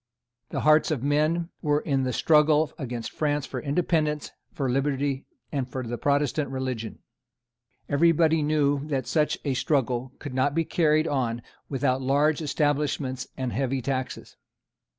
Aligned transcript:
The 0.49 0.61
hearts 0.61 0.89
of 0.89 1.03
men 1.03 1.49
were 1.61 1.81
in 1.81 2.05
the 2.05 2.11
struggle 2.11 2.73
against 2.79 3.11
France 3.11 3.45
for 3.45 3.59
independence, 3.61 4.31
for 4.51 4.67
liberty, 4.67 5.27
and 5.51 5.69
for 5.71 5.85
the 5.85 5.95
Protestant 5.99 6.49
religion. 6.49 7.03
Everybody 7.87 8.41
knew 8.41 8.83
that 8.87 9.05
such 9.05 9.37
a 9.45 9.53
struggle 9.53 10.13
could 10.17 10.33
not 10.33 10.55
be 10.55 10.65
carried 10.65 11.07
on 11.07 11.43
without 11.69 12.01
large 12.01 12.41
establishments 12.41 13.27
and 13.37 13.53
heavy 13.53 13.79
taxes. 13.79 14.37